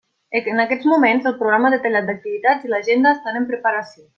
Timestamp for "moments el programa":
0.91-1.71